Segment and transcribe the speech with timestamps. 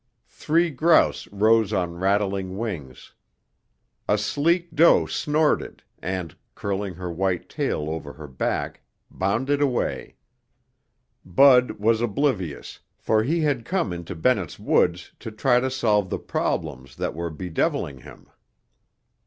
[0.29, 3.13] Three grouse rose on rattling wings.
[4.09, 10.15] A sleek doe snorted and, curling her white tail over her back, bounded away.
[11.23, 16.17] Bud was oblivious, for he had come into Bennett's Woods to try to solve the
[16.17, 18.27] problems that were bedeviling him.